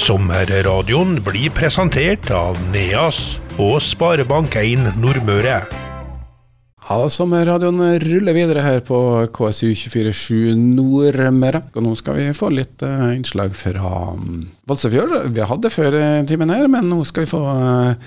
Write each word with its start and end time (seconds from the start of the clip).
Sommerradioen 0.00 1.18
blir 1.20 1.50
presentert 1.52 2.30
av 2.32 2.56
NEAS 2.72 3.18
og 3.60 3.82
Sparebank1 3.84 4.96
Nordmøre. 4.96 5.58
Ja, 6.86 6.96
Sommerradioen 7.12 7.82
ruller 8.00 8.34
videre 8.34 8.64
her 8.64 8.80
på 8.86 8.96
KSU247 9.36 10.56
Nordmøre. 10.56 11.60
Og 11.74 11.84
nå 11.84 11.92
skal 12.00 12.16
vi 12.16 12.30
få 12.36 12.48
litt 12.54 12.80
uh, 12.86 13.10
innslag 13.12 13.52
fra 13.58 14.14
um, 14.16 14.46
Valsefjord. 14.70 15.12
Vi 15.34 15.44
hadde 15.50 15.72
før 15.72 15.96
uh, 15.98 16.22
timen 16.28 16.52
her, 16.52 16.68
men 16.70 16.86
nå 16.90 17.00
skal 17.08 17.24
vi 17.24 17.30
få 17.32 17.40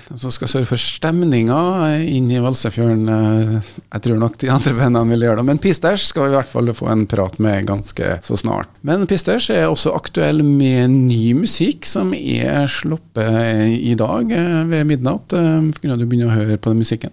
de 0.08 0.18
som 0.20 0.32
skal 0.32 0.50
sørge 0.50 0.70
for 0.72 0.80
stemninga 0.80 1.58
inn 2.00 2.30
i 2.32 2.40
Valsefjorden. 2.42 3.10
jeg 3.10 4.04
tror 4.04 4.20
nok 4.20 4.38
de 4.40 4.50
andre 4.52 4.74
bandene 4.78 5.12
vil 5.12 5.26
gjøre 5.26 5.42
det. 5.42 5.46
Men 5.50 5.60
Pisters 5.62 6.06
skal 6.08 6.26
vi 6.26 6.34
i 6.34 6.38
hvert 6.38 6.50
fall 6.50 6.72
få 6.74 6.88
en 6.92 7.04
prat 7.10 7.36
med 7.42 7.68
ganske 7.68 8.18
så 8.24 8.38
snart. 8.40 8.70
Men 8.86 9.06
Pisters 9.10 9.50
er 9.52 9.68
også 9.68 9.92
aktuell 9.96 10.42
med 10.46 10.94
ny 10.94 11.34
musikk 11.36 11.88
som 11.88 12.14
er 12.16 12.64
sluppet 12.70 13.76
i 13.76 13.94
dag 13.98 14.32
ved 14.70 14.88
midnatt. 14.88 15.34
kunne 15.80 15.98
du 16.00 16.06
begynne 16.06 16.30
å 16.30 16.36
høre 16.36 16.56
på 16.58 16.72
den 16.72 16.80
musikken. 16.82 17.12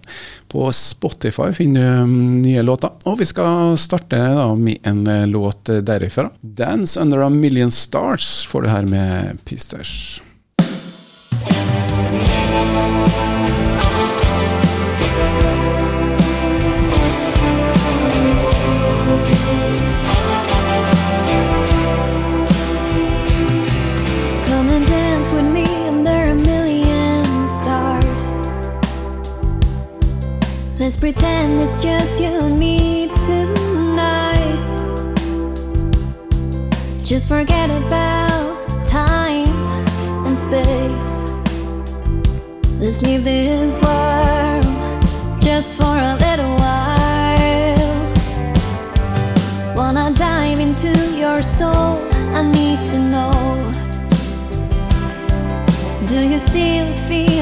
På 0.52 0.66
Spotify 0.76 1.50
finner 1.56 2.02
du 2.04 2.16
nye 2.42 2.64
låter, 2.64 2.92
og 3.08 3.20
vi 3.20 3.28
skal 3.28 3.76
starte 3.80 4.18
da 4.20 4.48
med 4.56 4.84
en 4.88 5.04
låt 5.30 5.70
derifra. 5.84 6.30
'Dance 6.42 7.00
Under 7.00 7.26
A 7.26 7.30
Million 7.30 7.70
Stars' 7.70 8.46
får 8.46 8.62
du 8.62 8.68
her 8.68 8.84
med 8.84 9.41
Pisters. 9.44 10.20
Let's 43.04 43.24
this 43.24 43.80
world 43.82 44.64
just 45.40 45.76
for 45.76 45.84
a 45.84 46.14
little 46.20 46.54
while. 46.56 48.14
Wanna 49.74 50.12
dive 50.16 50.60
into 50.60 50.92
your 51.16 51.42
soul? 51.42 51.98
I 52.32 52.42
need 52.42 52.86
to 52.92 52.98
know. 52.98 53.32
Do 56.06 56.18
you 56.24 56.38
still 56.38 56.88
feel 57.08 57.41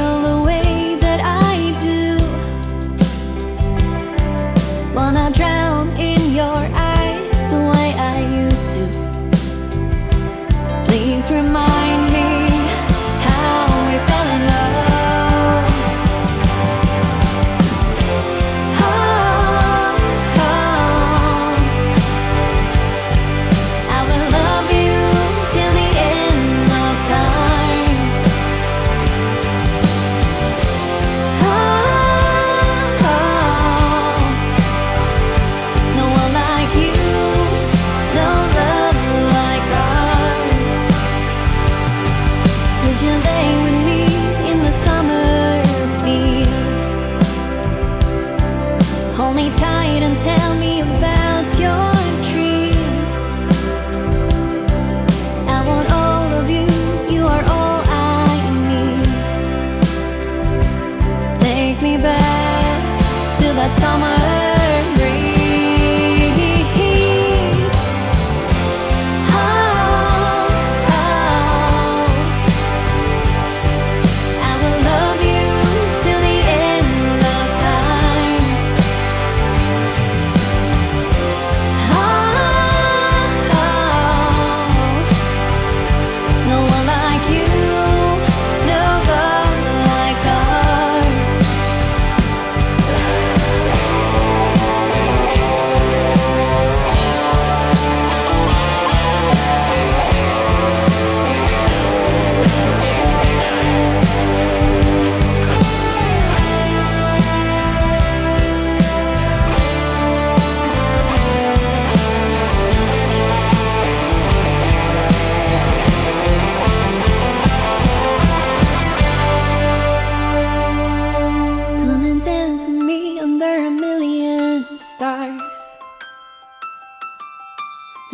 me 49.40 49.50
tight 49.52 50.02
and 50.02 50.18
tell 50.18 50.54
me 50.56 50.80
about 50.82 51.19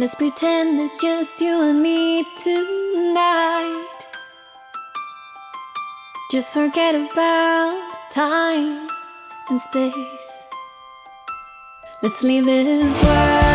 Let's 0.07 0.15
pretend 0.15 0.79
it's 0.79 1.01
just 1.03 1.41
you 1.41 1.69
and 1.69 1.83
me 1.83 2.23
tonight. 2.37 4.07
Just 6.31 6.53
forget 6.55 6.95
about 6.95 8.13
time 8.13 8.89
and 9.51 9.61
space. 9.61 10.45
Let's 12.05 12.23
leave 12.23 12.45
this 12.45 13.03
world 13.03 13.46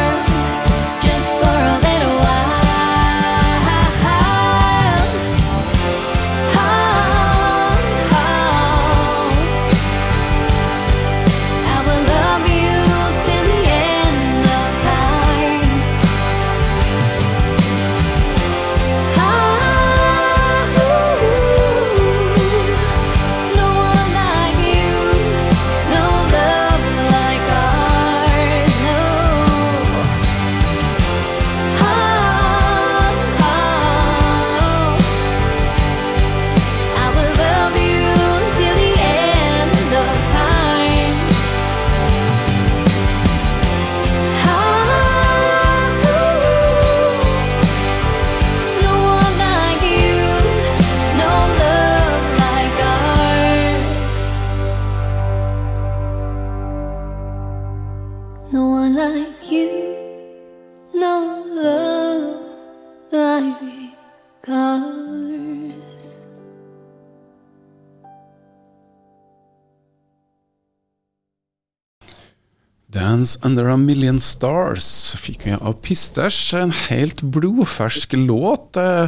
'Dance 72.91 73.39
Under 73.43 73.69
A 73.71 73.77
Million 73.77 74.17
Stars' 74.19 75.15
fikk 75.15 75.45
vi 75.47 75.53
av 75.55 75.77
Pisters. 75.79 76.53
En 76.59 76.73
helt 76.89 77.21
blodfersk 77.23 78.13
låt. 78.19 78.75
eh, 78.77 79.07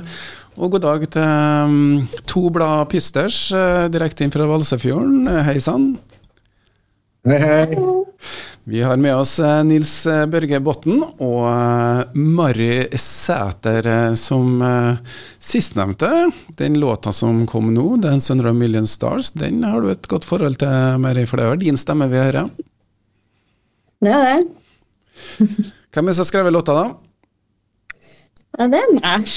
Og 0.56 0.72
god 0.72 0.82
dag 0.86 1.04
til 1.12 1.22
mm, 1.68 2.08
to 2.30 2.50
blad 2.54 2.88
Pisters, 2.90 3.52
eh, 3.52 3.90
direkte 3.92 4.24
inn 4.24 4.32
fra 4.32 4.46
Valsefjorden. 4.48 5.28
Eh, 5.28 5.44
Hei 5.44 5.60
sann. 5.60 5.98
Hei, 7.28 7.40
hei. 7.40 7.78
Vi 8.64 8.80
har 8.84 8.96
med 8.96 9.16
oss 9.16 9.40
Nils 9.68 10.06
Børge 10.32 10.62
Botten 10.64 11.02
og 11.20 12.16
Mari 12.16 12.88
Sæter 12.96 14.16
som 14.16 14.62
sistnevnte. 15.40 16.32
Den 16.56 16.80
låta 16.80 17.12
som 17.12 17.46
kom 17.48 17.74
nå, 17.74 17.98
'Dance 18.00 18.32
Under 18.32 18.48
A 18.50 18.54
Million 18.54 18.86
Stars', 18.88 19.34
den 19.36 19.64
har 19.64 19.82
du 19.82 19.90
et 19.90 20.08
godt 20.08 20.24
forhold 20.24 20.56
til, 20.60 21.00
Mari, 21.00 21.26
for 21.26 21.38
det 21.38 21.46
er 21.46 21.56
din 21.56 21.76
stemme 21.78 22.08
vi 22.08 22.16
hører? 22.16 22.50
Det 24.04 24.12
er 24.12 24.24
det. 24.28 24.44
Hvem 25.94 26.08
er 26.08 26.12
det 26.12 26.18
som 26.18 26.26
har 26.26 26.30
skrevet 26.30 26.54
låta, 26.54 26.76
da? 26.76 26.86
Ja, 28.54 28.68
det 28.70 28.82
er 28.84 28.92
meg. 28.98 29.30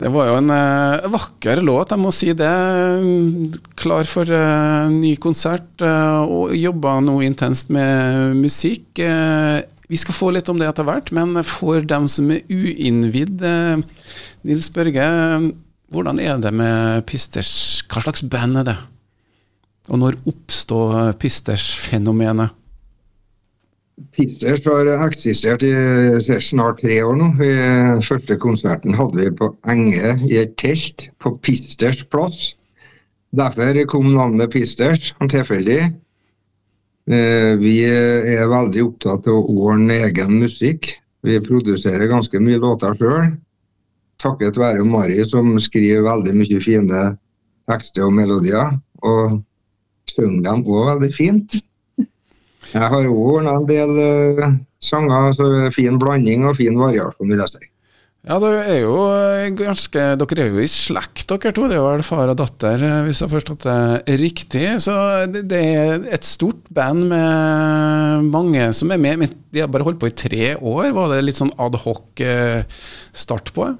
Det 0.00 0.08
var 0.08 0.30
jo 0.30 0.36
en 0.40 0.48
eh, 0.52 1.06
vakker 1.12 1.60
låt, 1.60 1.90
jeg 1.92 2.00
må 2.00 2.10
si 2.16 2.30
det. 2.36 2.50
Klar 3.80 4.08
for 4.08 4.28
eh, 4.32 4.92
ny 4.94 5.10
konsert, 5.20 5.68
eh, 5.84 6.20
og 6.24 6.54
jobba 6.56 6.94
nå 7.04 7.18
intenst 7.26 7.68
med 7.72 8.38
musikk. 8.40 8.96
Eh, 9.04 9.60
vi 9.92 9.98
skal 10.00 10.16
få 10.16 10.30
litt 10.32 10.48
om 10.48 10.60
det 10.60 10.68
etter 10.70 10.88
hvert, 10.88 11.12
men 11.16 11.36
for 11.44 11.84
dem 11.84 12.08
som 12.08 12.30
er 12.32 12.40
uinnvidd, 12.48 13.44
eh, 13.44 13.82
Nils 14.48 14.70
Børge, 14.72 15.04
hvordan 15.92 16.20
er 16.22 16.40
det 16.40 16.54
med 16.56 17.04
Pisters? 17.10 17.52
Hva 17.90 18.00
slags 18.06 18.24
band 18.24 18.62
er 18.62 18.70
det? 18.70 18.78
Og 19.90 20.00
når 20.00 20.16
oppstod 20.32 21.18
Pisters-fenomenet? 21.20 22.56
Pizzers 24.14 24.64
har 24.64 24.88
eksistert 25.06 25.62
i 25.66 25.72
snart 26.42 26.80
tre 26.82 27.00
år 27.04 27.16
nå. 27.18 27.28
I 27.44 28.04
første 28.06 28.36
konserten 28.40 28.96
hadde 28.96 29.18
vi 29.20 29.32
på 29.36 29.50
Enge 29.70 30.14
i 30.28 30.38
et 30.40 30.56
telt 30.60 31.08
på 31.22 31.34
Pisters 31.44 32.02
plass. 32.12 32.54
Derfor 33.36 33.78
kom 33.90 34.10
navnet 34.14 34.50
Pisters, 34.50 35.12
tilfeldig. 35.20 35.80
Eh, 37.10 37.52
Vi 37.60 37.76
er 37.84 38.48
veldig 38.50 38.84
opptatt 38.88 39.28
av 39.30 39.46
ordne 39.50 40.00
egen 40.08 40.40
musikk. 40.40 40.94
Vi 41.22 41.38
produserer 41.44 42.08
ganske 42.10 42.40
mye 42.40 42.58
låter 42.58 42.96
sjøl. 42.96 43.32
Takket 44.20 44.58
være 44.60 44.84
Mari, 44.84 45.22
som 45.24 45.58
skriver 45.60 46.04
veldig 46.04 46.34
mye 46.36 46.60
fine 46.60 47.04
tekster 47.68 48.08
og 48.08 48.14
melodier. 48.16 48.78
Og 49.02 49.40
synger 50.10 50.42
dem 50.44 50.64
òg 50.64 50.94
veldig 50.94 51.12
fint. 51.14 51.60
Jeg 52.70 52.92
har 52.92 53.08
òg 53.08 53.18
ordna 53.38 53.56
en 53.56 53.66
del 53.68 53.96
uh, 53.96 54.54
sanger, 54.84 55.34
så 55.36 55.48
det 55.52 55.66
er 55.66 55.74
fin 55.74 55.98
blanding 56.00 56.46
og 56.48 56.58
fin 56.60 56.78
variasjon, 56.78 57.30
vil 57.32 57.42
jeg 57.42 57.54
si. 57.54 57.66
Ja, 58.28 58.36
dere 58.36 58.64
er 58.68 58.82
jo 58.82 58.96
eh, 59.16 59.46
ganske 59.56 60.02
Dere 60.20 60.42
er 60.44 60.50
jo 60.52 60.60
i 60.60 60.66
slekt, 60.68 61.22
dere 61.30 61.54
to. 61.56 61.64
Det 61.70 61.78
er 61.78 61.86
vel 61.86 62.02
far 62.04 62.28
og 62.28 62.36
datter, 62.36 62.82
eh, 62.84 62.98
hvis 63.06 63.22
jeg 63.22 63.30
har 63.30 63.32
forstått 63.32 63.64
det 63.64 64.16
riktig. 64.20 64.66
Så 64.84 64.92
det 65.32 65.46
det 65.48 65.60
er 65.64 66.04
et 66.18 66.28
stort 66.28 66.68
band 66.68 67.06
med 67.08 68.28
mange 68.28 68.66
som 68.76 68.92
er 68.92 69.00
med. 69.00 69.24
De 69.48 69.64
har 69.64 69.72
bare 69.72 69.88
holdt 69.88 70.02
på 70.02 70.12
i 70.12 70.18
tre 70.26 70.52
år. 70.52 70.90
Var 70.98 71.14
det 71.14 71.22
litt 71.24 71.40
sånn 71.40 71.54
adhoc 71.56 72.20
start 73.16 73.54
på? 73.56 73.70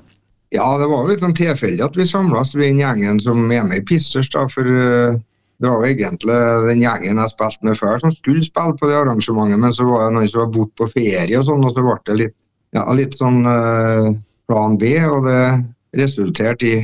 Ja, 0.50 0.66
det 0.80 0.88
var 0.90 1.06
litt 1.06 1.22
sånn 1.22 1.36
tilfeldig 1.36 1.82
at 1.84 1.96
vi 1.98 2.04
samles, 2.08 2.56
vi 2.56 2.72
den 2.72 2.80
gjengen 2.82 3.20
som 3.22 3.44
er 3.54 3.66
med 3.68 3.76
i 3.76 3.84
Pissers. 3.86 4.30
da, 4.34 4.48
for 4.50 4.66
eh, 4.66 5.18
det 5.60 5.68
var 5.68 5.84
jo 5.84 5.92
egentlig 5.92 6.36
den 6.66 6.80
gjengen 6.80 7.20
jeg 7.20 7.32
spilte 7.34 7.68
med 7.68 7.76
før 7.76 8.00
som 8.00 8.14
skulle 8.14 8.44
spille 8.44 8.78
på 8.80 8.88
det 8.88 8.96
arrangementet, 8.96 9.60
men 9.60 9.74
så 9.76 9.84
var 9.88 10.06
det 10.06 10.14
noen 10.16 10.30
som 10.32 10.44
var 10.46 10.54
borte 10.54 10.76
på 10.80 10.88
ferie 10.94 11.36
og 11.36 11.44
sånn, 11.48 11.66
og 11.68 11.74
så 11.76 11.84
ble 11.84 11.98
det 12.08 12.16
litt, 12.22 12.36
ja, 12.76 12.86
litt 12.96 13.18
sånn 13.18 13.42
uh, 13.44 14.08
plan 14.48 14.78
B, 14.80 14.94
og 15.04 15.28
det 15.28 15.42
resulterte 16.00 16.66
i 16.66 16.76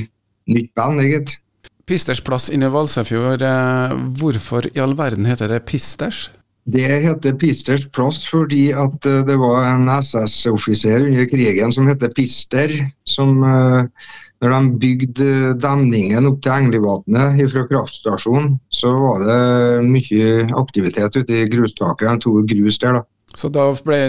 nytt 0.52 0.72
band, 0.76 1.00
egentlig. 1.00 1.40
Pisters 1.86 2.20
plass 2.26 2.50
inne 2.50 2.66
i 2.66 2.74
Valsøyfjord, 2.74 3.42
eh, 3.46 3.92
hvorfor 4.18 4.66
i 4.72 4.80
all 4.82 4.96
verden 4.98 5.28
heter 5.30 5.52
det 5.52 5.60
Pisters? 5.70 6.26
Det 6.66 6.82
heter 6.82 7.36
Pisters 7.38 7.84
plass 7.94 8.24
fordi 8.26 8.72
at 8.74 9.06
eh, 9.06 9.22
det 9.26 9.36
var 9.38 9.62
en 9.68 9.86
SS-offiser 9.94 11.06
under 11.06 11.28
krigen 11.30 11.70
som 11.72 11.86
heter 11.86 12.10
Pister, 12.16 12.74
som 13.06 13.38
eh, 13.46 13.86
når 14.44 14.52
de 14.52 14.78
bygde 14.82 15.28
demningen 15.62 16.28
opp 16.28 16.42
til 16.44 16.52
Englivatnet 16.52 17.40
fra 17.52 17.64
kraftstasjonen, 17.70 18.56
så 18.68 18.92
var 18.92 19.24
det 19.24 19.84
mye 19.88 20.46
aktivitet 20.60 21.16
ute 21.16 21.38
i 21.40 21.46
grustakeren. 21.52 22.20
De 22.20 22.26
tok 22.26 22.50
grus 22.52 22.80
der, 22.82 23.00
da. 23.00 23.06
Så 23.36 23.50
da 23.52 23.68
ble 23.84 24.00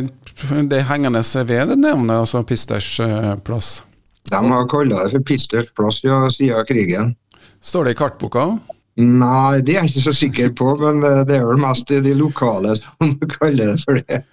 det 0.72 0.84
hengende 0.88 1.24
ved 1.48 1.72
det 1.72 1.80
navnet, 1.80 2.16
altså 2.16 2.44
Pisters 2.48 3.00
eh, 3.04 3.36
plass. 3.44 3.82
De 4.28 4.40
har 4.52 4.68
kalla 4.70 5.06
det 5.06 5.16
for 5.16 5.28
Pisters 5.28 5.72
plass 5.76 6.04
ja, 6.04 6.26
siden 6.32 6.68
krigen. 6.68 7.16
Står 7.64 7.88
det 7.88 7.96
i 7.96 8.00
kartboka? 8.00 8.50
Nei, 8.98 9.60
det 9.62 9.76
er 9.76 9.84
jeg 9.84 9.92
ikke 9.92 10.02
så 10.08 10.12
sikker 10.16 10.54
på, 10.58 10.72
men 10.82 11.04
eh, 11.06 11.20
det 11.30 11.36
er 11.38 11.44
vel 11.46 11.60
mest 11.62 11.92
de 11.92 12.14
lokale 12.18 12.74
som 12.80 13.12
kaller 13.36 13.76
det 13.76 13.84
for 13.84 14.00
det. 14.02 14.24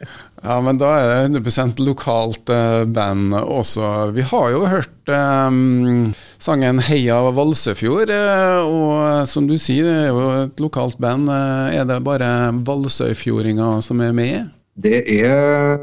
Ja, 0.40 0.56
men 0.64 0.78
da 0.80 0.92
er 0.96 1.10
det 1.10 1.42
100% 1.42 1.82
lokalt 1.84 2.48
eh, 2.52 2.86
band 2.88 3.36
også. 3.36 3.90
Vi 4.16 4.24
har 4.24 4.46
jo 4.54 4.64
hørt 4.72 5.12
um, 5.12 6.14
sangen 6.40 6.80
'Heia 6.80 7.20
Valsøyfjord', 7.36 8.14
eh, 8.16 8.64
og 8.64 9.28
som 9.28 9.50
du 9.50 9.58
sier, 9.60 9.84
det 9.84 9.98
er 10.06 10.08
jo 10.08 10.24
et 10.46 10.64
lokalt 10.64 10.96
band. 10.96 11.28
Er 11.28 11.84
det 11.84 12.00
bare 12.08 12.32
valsøyfjordinger 12.64 13.84
som 13.84 14.00
er 14.00 14.16
med? 14.16 14.48
Det 14.80 15.04
er 15.12 15.76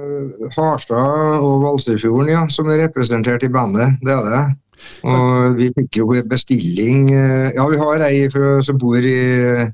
Harstad 0.58 1.38
og 1.38 1.62
Valsøyfjorden 1.68 2.34
ja, 2.34 2.42
som 2.50 2.66
er 2.74 2.82
representert 2.88 3.46
i 3.46 3.54
bandet. 3.54 3.94
Det 4.02 4.18
er 4.18 4.26
det. 4.26 4.44
Og 5.04 5.58
vi 5.58 5.70
fikk 5.78 6.02
jo 6.02 6.10
bestilling 6.30 7.10
eh, 7.16 7.48
Ja, 7.56 7.66
vi 7.72 7.80
har 7.82 8.04
ei 8.06 8.28
fra, 8.34 8.58
som 8.66 8.78
bor 8.82 8.98
i, 9.02 9.18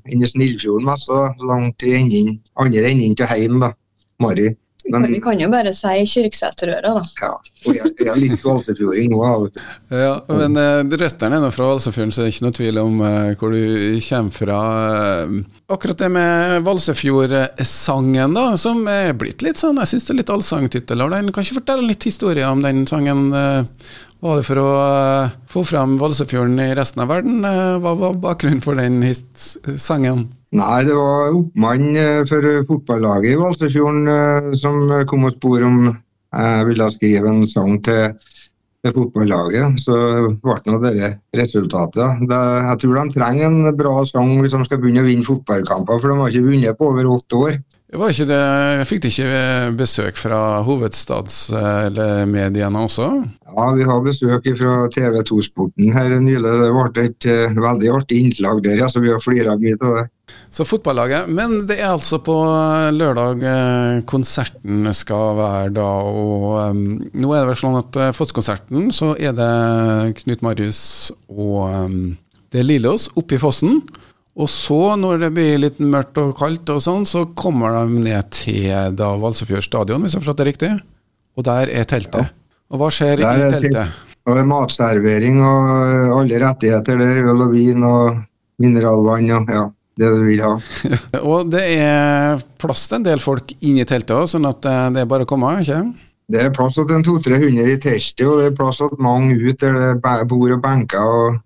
inne 0.08 0.24
i 0.24 0.30
Snillfjorden, 0.30 0.88
mest, 0.88 1.10
da, 1.12 1.28
langt 1.50 1.84
i 1.84 1.96
enden, 1.98 2.38
andre 2.60 2.88
enden 2.90 3.18
til 3.18 3.30
heim, 3.30 3.60
da. 3.64 3.74
Mari. 4.22 4.48
Men 4.88 5.04
vi 5.12 5.20
kan 5.20 5.36
jo 5.40 5.48
bare 5.52 5.72
si 5.76 6.04
Kyrksæterøra, 6.08 6.94
da. 6.96 7.02
Ja, 7.20 7.30
og 7.36 7.76
jeg, 7.76 7.90
jeg 8.00 8.08
er 8.08 8.20
litt 8.22 8.44
valsefjording 8.44 9.12
nå. 9.12 9.20
Ja, 9.92 10.14
men 10.32 10.56
uh, 10.56 10.80
røttene 11.02 11.36
er 11.36 11.44
nå 11.44 11.50
fra 11.52 11.68
Valsefjorden, 11.72 12.14
så 12.14 12.22
det 12.24 12.30
er 12.30 12.34
ikke 12.36 12.46
noe 12.46 12.56
tvil 12.56 12.80
om 12.80 13.02
uh, 13.04 13.34
hvor 13.38 13.52
du 13.52 13.98
kommer 14.08 14.36
fra. 14.38 14.58
Eh, 14.88 15.34
Akkurat 15.68 16.00
det 16.00 16.08
med 16.14 16.64
Valsefjord-sangen 16.64 18.36
da, 18.38 18.46
som 18.60 18.80
er 18.88 19.12
blitt 19.18 19.44
litt 19.44 19.60
sånn, 19.60 19.80
jeg 19.82 19.92
syns 19.92 20.08
det 20.08 20.14
er 20.14 20.20
litt 20.22 20.32
allsangtittel. 20.32 21.04
av 21.04 21.12
den. 21.12 21.32
Kan 21.36 21.44
ikke 21.44 21.60
fortelle 21.60 21.84
litt 21.90 22.08
historie 22.08 22.48
om 22.48 22.64
den 22.64 22.86
sangen? 22.88 23.26
eh, 23.36 23.96
Var 24.18 24.40
det 24.40 24.46
for 24.48 24.58
å 24.58 24.70
eh, 24.82 25.34
få 25.46 25.60
frem 25.62 25.92
Valsøyfjorden 26.00 26.58
i 26.64 26.72
resten 26.74 27.04
av 27.04 27.12
verden? 27.12 27.36
Eh, 27.46 27.76
Hva 27.78 27.92
var 28.00 28.16
bakgrunnen 28.18 28.64
for 28.64 28.74
den 28.78 28.98
sangen? 29.78 30.24
Nei, 30.58 30.78
det 30.88 30.96
var 30.96 31.36
oppmann 31.36 31.92
eh, 31.94 32.24
for 32.26 32.48
fotballaget 32.66 33.36
i 33.36 33.38
Valsøyfjorden 33.38 34.58
som 34.58 34.90
kom 35.10 35.28
og 35.28 35.36
spurte 35.36 35.70
om 35.70 35.78
jeg 35.92 36.66
ville 36.68 36.90
skrive 36.92 37.30
en 37.30 37.46
sang 37.48 37.78
til, 37.86 38.10
til 38.82 38.96
fotballaget. 38.96 39.78
Så 39.86 39.94
ble 40.42 40.58
nå 40.66 40.82
det 40.82 41.12
resultatet. 41.38 42.26
Jeg 42.26 42.82
tror 42.82 42.98
de 42.98 43.14
trenger 43.14 43.46
en 43.52 43.70
bra 43.78 44.02
sang 44.08 44.34
hvis 44.42 44.56
de 44.56 44.64
skal 44.66 44.82
begynne 44.82 45.06
å 45.06 45.08
vinne 45.08 45.30
fotballkamper, 45.30 46.02
for 46.02 46.10
de 46.10 46.18
har 46.24 46.34
ikke 46.34 46.50
vunnet 46.50 46.80
på 46.82 46.90
over 46.90 47.12
åtte 47.14 47.44
år. 47.46 47.60
Var 47.88 48.12
ikke 48.12 48.26
det, 48.28 48.84
fikk 48.84 49.00
de 49.00 49.08
ikke 49.08 49.72
besøk 49.78 50.18
fra 50.20 50.60
hovedstadsmediene 50.66 52.82
også? 52.84 53.06
Ja, 53.48 53.64
vi 53.72 53.80
har 53.88 54.02
besøk 54.04 54.44
fra 54.58 54.72
TV 54.92 55.24
2-sporten 55.30 55.94
her 55.96 56.12
nylig. 56.20 56.44
Det 56.44 56.68
ble 56.74 57.04
et 57.06 57.24
eh, 57.32 57.56
veldig 57.56 57.88
artig 57.96 58.20
innslag 58.26 58.60
der, 58.66 58.76
ja, 58.82 58.88
så 58.92 59.00
vi 59.00 59.08
har 59.08 59.16
flira 59.24 59.56
mye 59.56 59.72
av 59.80 59.96
det. 60.02 60.04
Så 60.52 60.68
fotballaget. 60.68 61.32
Men 61.32 61.64
det 61.70 61.80
er 61.80 61.88
altså 61.94 62.20
på 62.20 62.36
lørdag 62.92 63.40
eh, 63.48 64.04
konserten 64.04 64.92
skal 64.92 65.40
være 65.40 65.72
da, 65.80 65.88
og 66.12 66.68
um, 66.68 67.00
nå 67.00 67.32
er 67.32 67.40
det 67.40 67.48
vel 67.54 67.62
sånn 67.62 67.80
at 67.80 67.96
eh, 67.96 68.12
Foss-konserten 68.16 68.92
så 68.92 69.16
er 69.16 69.32
det 69.32 69.48
Knut 70.20 70.44
Marius 70.44 71.08
og 71.32 71.72
um, 71.72 72.20
det 72.52 72.60
er 72.60 72.68
Lillos 72.68 73.08
oppe 73.16 73.34
i 73.36 73.40
fossen. 73.40 73.80
Og 74.38 74.46
så, 74.50 74.94
når 74.94 75.24
det 75.24 75.32
blir 75.34 75.56
litt 75.58 75.80
mørkt 75.82 76.18
og 76.22 76.36
kaldt 76.38 76.70
og 76.70 76.82
sånn, 76.82 77.06
så 77.08 77.24
kommer 77.38 77.74
de 77.74 78.02
ned 78.04 78.28
til 78.30 78.94
da 78.94 79.10
Valsefjord 79.18 79.66
stadion, 79.66 80.04
hvis 80.04 80.14
jeg 80.14 80.20
har 80.20 80.26
forstått 80.26 80.42
det 80.44 80.50
riktig. 80.52 80.70
Og 81.38 81.46
der 81.46 81.72
er 81.74 81.88
teltet. 81.90 82.30
Og 82.70 82.78
hva 82.78 82.90
skjer 82.92 83.22
Der 83.22 83.48
i 83.48 83.50
teltet? 83.56 83.96
Og 84.28 84.36
er 84.36 84.46
matservering 84.46 85.40
og 85.40 85.68
eh, 85.72 86.12
alle 86.12 86.40
rettigheter 86.42 86.98
der, 87.00 87.20
øl 87.32 87.46
og 87.46 87.54
vin 87.54 87.86
og 87.88 88.18
mineralvann 88.60 89.30
og 89.38 89.52
ja, 89.54 89.62
det 89.98 90.10
du 90.12 90.24
vil 90.26 90.42
ha. 90.44 90.52
Og 91.32 91.48
det 91.50 91.64
er 91.78 92.42
plass 92.60 92.84
til 92.90 92.98
en 92.98 93.06
del 93.06 93.22
folk 93.24 93.54
inni 93.58 93.86
teltet 93.88 94.12
òg, 94.18 94.26
sånn 94.28 94.46
at 94.50 94.68
eh, 94.68 94.84
det 94.94 95.02
er 95.02 95.10
bare 95.10 95.24
å 95.24 95.30
komme, 95.30 95.54
ikke 95.62 95.80
Det 96.28 96.44
er 96.44 96.54
plass 96.54 96.76
til 96.76 96.86
200-300 96.92 97.72
i 97.72 97.78
teltet, 97.80 98.26
og 98.28 98.42
det 98.42 98.50
er 98.50 98.58
plass 98.58 98.82
til 98.82 99.02
mange 99.02 99.38
ut 99.40 99.64
der 99.64 99.78
det 99.80 100.28
bord 100.28 100.58
og 100.58 100.62
benker. 100.66 101.08
og 101.08 101.40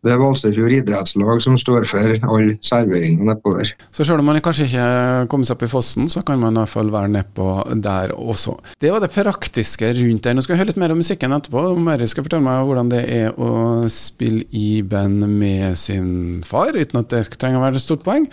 Det 0.00 0.14
er 0.14 0.16
Valsøyfjord 0.16 0.72
idrettslag 0.72 1.42
som 1.44 1.58
står 1.60 1.84
for 1.90 2.14
all 2.32 2.54
serveringa 2.64 3.26
nedpå. 3.28 3.52
Så 3.92 4.06
selv 4.08 4.22
om 4.22 4.30
man 4.30 4.38
kanskje 4.40 4.64
ikke 4.70 4.84
kommer 5.28 5.44
seg 5.44 5.58
opp 5.58 5.64
i 5.66 5.68
fossen, 5.68 6.08
så 6.08 6.22
kan 6.24 6.40
man 6.40 6.56
i 6.56 6.62
hvert 6.62 6.72
fall 6.72 6.88
være 6.94 7.10
nedpå 7.12 7.48
der 7.84 8.14
også. 8.16 8.54
Det 8.80 8.94
var 8.94 9.04
det 9.04 9.10
praktiske 9.12 9.90
rundt 9.98 10.24
der. 10.24 10.38
Nå 10.38 10.46
skal 10.46 10.56
vi 10.56 10.60
høre 10.62 10.70
litt 10.72 10.80
mer 10.80 10.94
om 10.94 11.02
musikken 11.02 11.36
etterpå. 11.36 11.66
Mary 11.84 12.08
skal 12.08 12.24
fortelle 12.24 12.46
meg 12.46 12.64
hvordan 12.64 12.88
det 12.94 13.02
er 13.12 13.36
å 13.36 13.50
spille 13.92 14.46
i 14.56 14.80
band 14.88 15.26
med 15.36 15.76
sin 15.76 16.10
far, 16.48 16.72
uten 16.72 17.02
at 17.02 17.12
det 17.12 17.26
trenger 17.36 17.60
å 17.60 17.66
være 17.68 17.76
et 17.76 17.84
stort 17.84 18.06
poeng. 18.06 18.24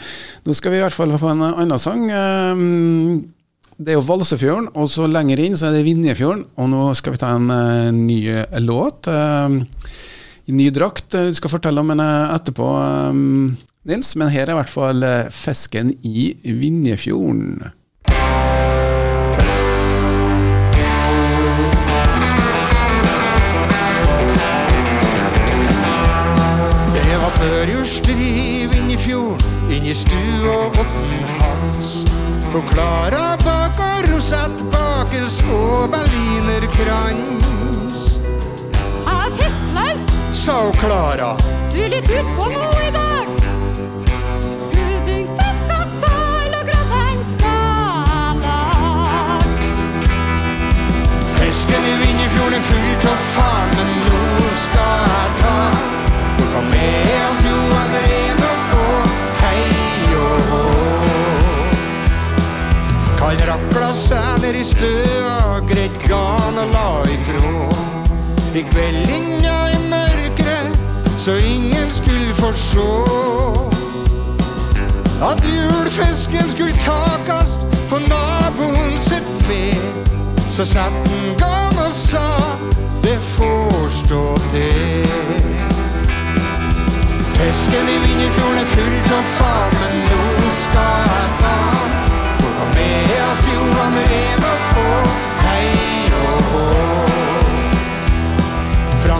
Nå 0.47 0.55
skal 0.55 0.71
vi 0.71 0.79
i 0.79 0.85
hvert 0.85 0.95
fall 0.95 1.17
få 1.19 1.33
en 1.35 1.49
annen 1.51 1.83
sang. 1.83 2.07
Ehm, 2.11 3.33
Det 3.77 3.91
er 3.91 3.99
jo 3.99 4.07
Valsefjorden, 4.07 4.71
og 4.73 4.87
så 4.89 5.05
lenger 5.05 5.37
inn 5.37 5.53
så 5.59 5.67
er 5.67 5.75
det 5.75 5.83
Vinjefjorden. 5.85 6.47
Og 6.57 6.69
nå 6.71 6.85
skal 6.97 7.13
vi 7.13 7.19
ta 7.21 7.35
en 7.35 7.51
eh, 7.53 7.91
ny 7.93 8.23
låt. 8.63 9.05
I 10.47 10.51
ny 10.55 10.69
drakt. 10.71 11.13
eh, 11.13 11.27
Du 11.29 11.33
skal 11.37 11.51
fortelle 11.51 11.81
om 11.83 11.91
henne 11.93 12.07
etterpå, 12.35 12.67
um, 13.11 13.57
Nils, 13.87 14.15
men 14.19 14.31
her 14.33 14.47
er 14.47 14.55
i 14.55 14.59
hvert 14.61 14.71
fall 14.71 15.03
eh, 15.03 15.29
fisken 15.31 15.93
i 16.03 16.29
Vinjefjorden. 16.43 17.71
Det 26.95 27.17
var 27.21 27.31
førjulsdriv 27.39 28.73
inn 28.77 28.89
i 28.91 28.97
fjor, 28.99 29.37
inn 29.73 29.85
i 29.87 29.95
stu 29.95 30.19
og 30.51 30.79
åtten 30.83 31.25
hans. 31.41 31.91
Og 32.55 32.63
Klara 32.71 33.35
bak 33.43 33.77
og 33.83 34.07
rosett 34.11 34.63
bakes 34.73 35.39
og 35.51 35.91
berlinerkrans. 35.93 37.86
Sa 40.47 40.61
hun 40.63 40.73
Klara. 40.73 41.37
Du 41.73 41.81
er 41.83 41.89
litt 41.91 42.09
utpå 42.09 42.45
nå 42.51 42.67
i 42.85 42.91
dag. 42.95 43.25
Pudding, 44.71 45.25
fisk 45.37 45.71
og 45.75 45.95
ball 46.03 46.53
og 46.59 46.69
grateng 46.69 47.19
skal 47.31 48.39
lag. 48.43 49.43
Fisken 51.39 51.89
i 51.89 51.95
Vinjefjorden 52.03 52.57
er 52.59 52.63
full 52.69 53.09
av 53.11 53.25
faen, 53.33 53.75
men 53.75 53.89
nå 54.05 54.21
skal 54.61 55.03
jeg 55.09 55.35
ta. 55.41 55.57
Kom 56.53 56.71
med 56.71 57.11
oss 57.25 57.43
Johan 57.49 57.97
Ren 58.05 58.45
og 58.51 58.63
få 58.69 58.85
hei 59.41 59.65
og 60.21 60.37
hå. 60.53 60.63
Kall 63.19 63.43
rakla 63.51 63.91
ned 64.45 64.55
i 64.55 64.65
støa, 64.71 65.59
greit 65.67 66.01
gan 66.07 66.63
og 66.63 66.73
la 66.77 66.89
ifrå. 67.17 67.86
I 68.57 68.63
kveld 68.63 69.09
inna 69.09 69.69
i 69.69 69.77
mørket, 69.89 70.79
så 71.17 71.31
ingen 71.31 71.91
skulle 71.91 72.53
sjå. 72.55 73.05
At 75.21 75.43
julefisken 75.45 76.49
skulle 76.49 76.73
takast 76.73 77.61
på 77.89 77.99
naboen 77.99 78.97
sitt 78.97 79.29
med. 79.47 80.09
Så 80.49 80.65
satt 80.65 80.91
en 80.91 81.37
gang 81.37 81.85
og 81.85 81.93
sa 81.93 82.29
det 83.03 83.19
får 83.21 83.89
stå 83.91 84.23
til. 84.53 85.07
Fisken 87.37 87.87
i 87.93 87.97
Vinjefjorden 88.05 88.57
er 88.63 88.69
fullt 88.73 89.11
av 89.19 89.25
faen, 89.37 89.77
men 89.83 90.01
nå 90.09 90.49
skal 90.63 91.05
jeg 91.13 91.29
ta 91.43 91.57
han. 91.75 91.91
Nå 92.41 92.55
kom 92.57 92.73
med 92.79 93.13
oss 93.29 93.45
Johan 93.53 94.01
Ren 94.09 94.49
og 94.53 94.59
få 94.71 94.89
hei 95.45 95.67
og 96.23 96.41
hå. 96.55 97.06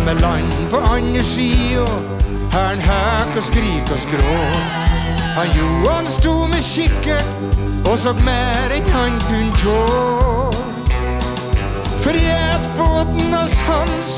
Med 0.07 0.21
land 0.21 0.69
på 0.69 0.77
andre 0.77 1.21
her 2.51 2.71
en 2.73 2.81
høk 2.81 3.33
og 3.35 3.43
skrik 3.43 3.89
og 3.91 3.99
skrå. 3.99 4.35
Han 5.35 5.47
Johan 5.57 6.07
sto 6.07 6.31
med 6.47 6.63
kikkert 6.63 7.27
og 7.91 7.99
så 7.99 8.13
mer 8.13 8.71
enn 8.77 8.87
han 8.93 9.17
kunne 9.25 9.57
tå. 9.59 9.81
For 12.05 12.15
gjetbåten 12.15 13.35
hans 13.35 13.59
hans 13.67 14.13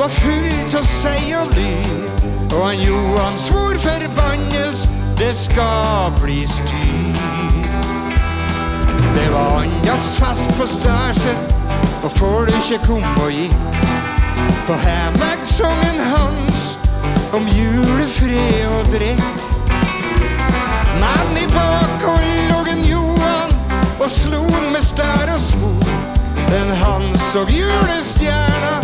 var 0.00 0.10
full 0.10 0.50
av 0.80 0.90
sei 0.90 1.30
og 1.38 1.54
lyr. 1.54 2.02
Og 2.48 2.58
han 2.64 2.82
Johan 2.82 3.38
svor 3.38 3.78
forbannels, 3.78 4.88
det 5.22 5.36
skal 5.38 6.18
bli 6.18 6.40
styr. 6.50 7.70
Det 9.14 9.30
var 9.36 9.62
andaktsfest 9.62 10.58
på 10.58 10.66
Stærset, 10.66 11.58
og 12.02 12.10
folket 12.18 12.82
kom 12.90 13.06
og 13.22 13.30
gikk. 13.30 14.17
På 14.66 14.74
hemmegsongen 14.74 16.00
hans 16.14 16.78
om 17.32 17.48
julefred 17.48 18.66
og 18.78 18.86
drikk. 18.92 19.22
Men 21.02 21.38
i 21.42 21.46
bakhold 21.54 22.30
lå 22.50 22.58
en 22.72 22.84
Johan 22.84 23.54
og 24.00 24.10
slo 24.10 24.42
den 24.46 24.72
med 24.72 24.82
stær 24.82 25.32
og 25.34 25.40
smo. 25.40 25.72
Men 26.48 26.70
han 26.82 27.18
så 27.32 27.44
julestjerna 27.52 28.74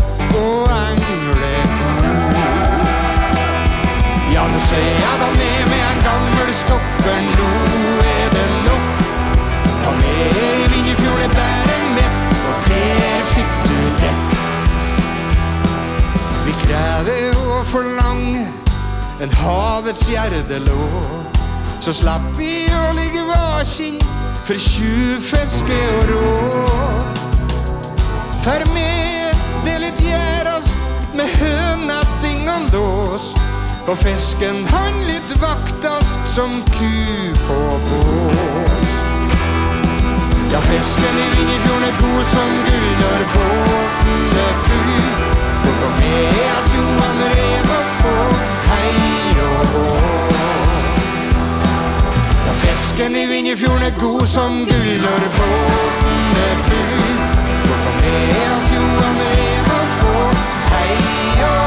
og 0.41 0.73
englekor. 0.89 2.09
Ja, 4.35 4.47
nå 4.53 4.61
ser 4.69 4.89
jeg 5.05 5.17
da 5.23 5.31
ned 5.39 5.61
med 5.73 5.85
en 5.93 6.05
gammel 6.09 6.55
stokker, 6.65 7.21
nå 7.39 7.51
er 8.17 8.29
det 8.37 8.49
nok. 8.69 9.07
Ta 9.85 9.97
med 10.01 10.43
i 10.75 10.97
det 11.39 11.51
en 11.79 12.24
krever 17.75 17.97
lang 17.97 18.37
forlanger 18.37 18.53
en 19.21 19.31
havets 19.33 20.09
lå. 20.63 21.01
Så 21.81 21.93
slapp 21.93 22.37
vi 22.39 22.69
å 22.71 22.93
ligge 22.95 23.25
vasking 23.27 23.99
for 24.47 24.55
tjuvfiske 24.55 25.79
og 25.97 26.13
råd. 26.13 27.19
For 28.45 28.63
litt 29.83 30.01
gjerdas 30.07 30.77
med 31.19 31.27
hønatting 31.41 32.47
og 32.55 32.71
lås. 32.77 33.33
Og 33.89 33.99
fisken 33.99 34.63
han 34.71 35.03
litt 35.09 35.35
vaktas 35.43 36.15
som 36.31 36.63
ku 36.71 36.95
på 37.49 37.61
bås. 37.91 38.95
Ja, 40.55 40.63
fisken 40.71 41.21
i 41.21 41.29
Vingefjorden 41.35 41.91
er 41.91 42.01
god 42.01 42.25
som 42.31 42.57
gull 42.71 42.89
når 43.03 43.29
båten 43.35 44.43
er 44.47 44.59
full. 44.71 45.24
Gå 45.85 45.91
med 45.91 46.29
oss 46.57 46.75
Johan 46.75 47.19
Ren 47.33 47.71
og 47.79 47.89
få 47.99 48.13
hei 48.69 49.41
og 49.49 49.67
hå. 49.73 49.83
Ja, 52.47 52.53
fisken 52.63 53.17
i 53.17 53.27
Vinjefjorden 53.27 53.83
er 53.83 53.99
god 54.01 54.27
som 54.27 54.53
gull 54.71 55.05
Og 55.11 55.29
båten 55.37 56.41
er 56.47 56.57
full. 56.71 57.05
Gå 57.69 57.77
med 58.01 58.33
oss 58.55 58.73
Johan 58.79 59.21
Ren 59.35 59.71
og 59.77 59.87
få 59.99 60.17
hei 60.73 60.97
og. 61.51 61.64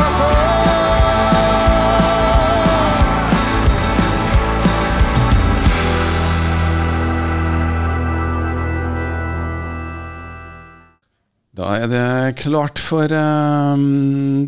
Er 11.78 11.90
det 11.92 12.38
klart 12.42 12.80
for 12.82 13.12
eh, 13.14 13.82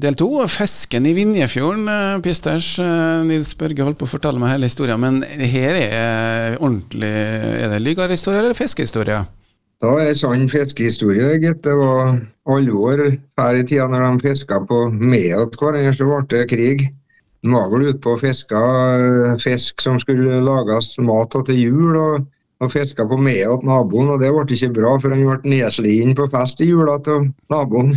del 0.04 0.18
to. 0.20 0.30
Fisken 0.52 1.08
i 1.10 1.16
Vinjefjorden. 1.18 1.88
Uh, 1.90 2.22
Pisters 2.26 2.72
uh, 2.82 3.26
Nils 3.28 3.52
Børge 3.60 3.86
holdt 3.86 4.00
på 4.00 4.08
å 4.08 4.12
fortelle 4.14 4.42
meg 4.42 4.54
hele 4.56 4.70
historien, 4.70 5.00
men 5.02 5.22
her 5.24 5.78
er 5.80 6.58
ordentlig 6.60 7.10
Er 7.10 7.74
det 7.74 7.84
lygarhistorie 7.86 8.42
eller 8.42 8.58
fiskehistorie? 8.58 9.24
Da 9.80 9.94
er 9.96 10.10
det 10.10 10.18
sann 10.20 10.50
fiskehistorie, 10.52 11.38
gitt. 11.40 11.62
Det 11.64 11.76
var 11.80 12.18
alvor 12.52 13.04
her 13.40 13.60
i 13.60 13.64
tida 13.64 13.88
når 13.88 14.06
de 14.06 14.26
fiska 14.28 14.60
på 14.68 14.80
Meat 14.92 15.56
hverandre, 15.56 15.94
så 15.96 16.10
ble 16.10 16.24
det 16.34 16.48
krig. 16.52 16.84
De 17.40 17.54
var 17.54 17.70
vel 17.72 17.88
ute 17.88 18.02
på 18.04 18.18
og 18.18 18.24
fiska 18.26 18.60
fisk 19.40 19.80
som 19.86 19.96
skulle 20.04 20.42
lages 20.44 20.92
mat 21.00 21.38
til 21.48 21.62
jul, 21.62 21.96
og, 21.96 22.28
og 22.60 22.72
fiska 22.74 23.06
på 23.08 23.18
Meat 23.22 23.64
naboen, 23.68 24.10
og 24.12 24.20
det 24.24 24.32
ble 24.36 24.44
ikke 24.56 24.74
bra, 24.76 24.96
for 25.00 25.16
han 25.16 25.24
ble 25.24 25.54
nedsliten 25.56 26.16
på 26.18 26.28
fest 26.34 26.60
i 26.64 26.70
jula 26.72 26.98
til 27.06 27.30
naboen. 27.52 27.94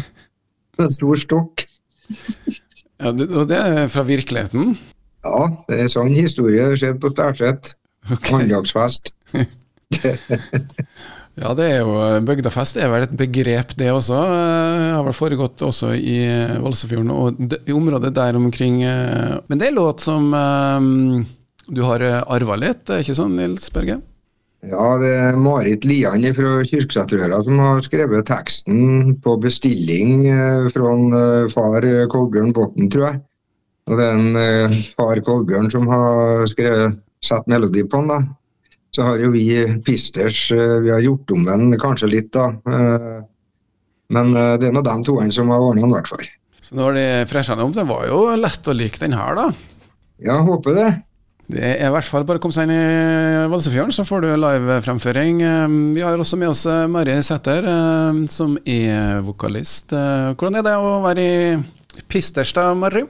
En 0.80 0.92
stor 0.94 1.18
stokk. 1.20 1.64
Ja, 3.02 3.10
det, 3.10 3.28
og 3.34 3.48
det 3.50 3.58
er 3.58 3.88
fra 3.90 4.04
virkeligheten? 4.06 4.76
Ja, 5.26 5.48
det 5.68 5.80
er 5.84 5.90
sånn 5.90 6.14
historie. 6.14 6.68
Det 6.70 6.78
skjedde 6.80 7.02
på 7.02 7.10
Stærset. 7.14 7.74
Ok. 8.10 8.30
Mandagsfest. 8.34 9.12
Ja, 11.32 11.54
det 11.56 11.64
er 11.64 11.78
jo 11.80 11.92
Bygdafest 12.28 12.76
er 12.76 12.90
vel 12.92 13.06
et 13.06 13.12
begrep, 13.16 13.70
det 13.80 13.86
også. 13.88 14.18
Det 14.20 14.90
har 14.92 15.04
vel 15.06 15.14
foregått 15.16 15.62
også 15.64 15.94
i 15.96 16.18
Valsefjorden 16.60 17.08
og 17.14 17.38
de, 17.40 17.56
i 17.64 17.72
området 17.72 18.10
der 18.18 18.36
omkring. 18.36 18.82
eh. 18.84 19.38
Men 19.48 19.62
det 19.62 19.70
er 19.70 19.76
låt 19.78 20.04
som 20.04 20.28
um, 20.28 21.22
du 21.72 21.80
har 21.88 22.04
arva 22.04 22.58
litt, 22.60 22.84
er 22.92 23.00
ikke 23.00 23.16
sånn, 23.16 23.38
Nils 23.40 23.70
Berge? 23.72 23.96
Ja, 24.62 24.92
det 25.02 25.08
er 25.10 25.38
Marit 25.42 25.82
Lian 25.82 26.22
fra 26.36 26.60
Kyrksæterøra 26.62 27.40
som 27.42 27.58
har 27.58 27.80
skrevet 27.82 28.28
teksten 28.28 29.16
på 29.24 29.34
bestilling 29.42 30.28
eh, 30.30 30.68
fra 30.70 30.92
eh, 31.18 31.48
far 31.50 31.82
eh, 31.82 32.04
Kolbjørn 32.10 32.54
Botten, 32.54 32.86
tror 32.92 33.08
jeg. 33.08 33.18
Og 33.90 33.98
det 33.98 34.06
er 34.06 34.20
en 34.20 34.76
far 34.94 35.18
Kolbjørn 35.26 35.66
som 35.72 35.90
har 35.90 36.46
skrevet, 36.46 36.94
satt 37.26 37.48
melodi 37.50 37.82
på 37.82 38.04
den. 38.04 38.12
da. 38.12 38.70
Så 38.94 39.02
har 39.08 39.18
jo 39.18 39.32
vi 39.34 39.48
Pisters 39.82 40.44
Vi 40.52 40.90
har 40.92 41.02
gjort 41.02 41.32
om 41.34 41.48
den 41.48 41.74
kanskje 41.80 42.12
litt, 42.12 42.30
da. 42.34 42.52
Men 44.12 44.30
det 44.36 44.68
er 44.68 44.74
nå 44.76 44.82
de 44.86 44.94
toene 45.02 45.34
som 45.34 45.50
har 45.50 45.64
ordna 45.64 45.82
den, 45.82 45.90
i 45.90 45.96
hvert 45.96 46.10
fall. 46.12 46.26
Så 46.62 46.78
nå 46.78 46.86
har 46.86 46.94
de 46.94 47.06
fresha 47.26 47.56
den 47.58 47.66
om, 47.66 47.74
Det 47.74 47.88
var 47.88 48.06
jo 48.06 48.20
lett 48.38 48.70
å 48.70 48.76
like 48.76 49.02
den 49.02 49.18
her, 49.18 49.34
da. 49.34 49.48
Ja, 50.22 50.38
håper 50.46 50.78
det. 50.78 50.90
Det 51.52 51.60
er 51.76 51.84
i 51.84 51.92
hvert 51.92 52.08
fall 52.08 52.24
bare 52.24 52.40
å 52.40 52.42
komme 52.42 52.54
seg 52.56 52.64
inn 52.64 52.72
i 52.72 53.48
Valsefjorden, 53.52 53.92
så 53.92 54.06
får 54.08 54.22
du 54.24 54.28
livefremføring. 54.40 55.42
Eh, 55.44 55.74
Vi 55.98 56.00
har 56.04 56.16
også 56.16 56.38
med 56.40 56.48
oss 56.48 56.62
eh, 56.70 56.86
Mari 56.88 57.18
Sæther, 57.24 57.66
eh, 57.68 58.22
som 58.32 58.54
er 58.64 59.20
vokalist. 59.26 59.92
Eh, 59.92 60.30
Hvordan 60.32 60.60
er 60.60 60.64
det 60.64 60.76
å 60.80 60.94
være 61.04 61.26
i 61.26 62.04
Pisterstad, 62.08 62.72
Mari? 62.80 63.04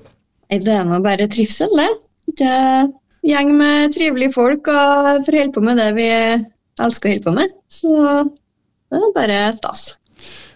Det 0.50 0.74
er 0.74 0.82
nå 0.84 0.98
bare 1.04 1.28
trivsel, 1.30 1.70
det. 1.78 1.88
Det 2.42 2.56
gjeng 3.30 3.54
med 3.56 3.94
trivelige 3.94 4.34
folk 4.34 4.66
og 4.72 5.22
får 5.24 5.38
holde 5.38 5.54
på 5.54 5.62
med 5.64 5.78
det 5.78 5.88
vi 5.96 6.08
elsker 6.82 7.08
å 7.08 7.12
holde 7.14 7.26
på 7.28 7.36
med. 7.38 7.54
Så 7.70 7.94
det 7.94 8.98
er 8.98 9.14
bare 9.14 9.38
stas. 9.56 9.84